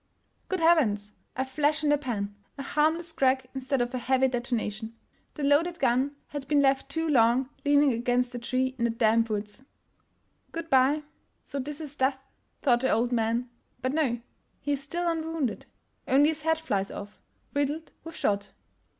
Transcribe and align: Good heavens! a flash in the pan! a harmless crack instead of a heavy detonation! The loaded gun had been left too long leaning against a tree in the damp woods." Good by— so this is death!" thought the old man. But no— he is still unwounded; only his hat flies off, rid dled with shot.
Good 0.49 0.61
heavens! 0.61 1.13
a 1.35 1.45
flash 1.45 1.83
in 1.83 1.91
the 1.91 1.97
pan! 1.99 2.33
a 2.57 2.63
harmless 2.63 3.11
crack 3.11 3.51
instead 3.53 3.81
of 3.81 3.93
a 3.93 3.99
heavy 3.99 4.27
detonation! 4.29 4.95
The 5.35 5.43
loaded 5.43 5.77
gun 5.77 6.15
had 6.29 6.47
been 6.47 6.59
left 6.59 6.89
too 6.89 7.07
long 7.07 7.49
leaning 7.63 7.93
against 7.93 8.33
a 8.33 8.39
tree 8.39 8.73
in 8.79 8.85
the 8.85 8.89
damp 8.89 9.29
woods." 9.29 9.63
Good 10.53 10.71
by— 10.71 11.03
so 11.45 11.59
this 11.59 11.79
is 11.79 11.95
death!" 11.95 12.17
thought 12.63 12.81
the 12.81 12.89
old 12.89 13.11
man. 13.11 13.51
But 13.83 13.93
no— 13.93 14.19
he 14.63 14.71
is 14.71 14.81
still 14.81 15.07
unwounded; 15.07 15.67
only 16.07 16.29
his 16.29 16.41
hat 16.41 16.59
flies 16.59 16.89
off, 16.89 17.21
rid 17.53 17.67
dled 17.69 17.89
with 18.03 18.15
shot. 18.15 18.49